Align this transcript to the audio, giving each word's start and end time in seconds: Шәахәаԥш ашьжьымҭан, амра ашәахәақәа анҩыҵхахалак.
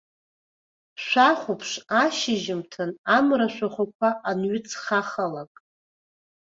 Шәахәаԥш 1.05 1.71
ашьжьымҭан, 2.01 2.91
амра 3.17 3.47
ашәахәақәа 3.49 4.09
анҩыҵхахалак. 4.29 5.53